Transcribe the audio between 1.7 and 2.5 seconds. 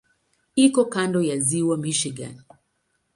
Michigan.